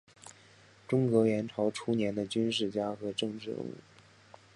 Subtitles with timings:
[0.87, 3.75] 中国元朝初年的军事家和政治人物。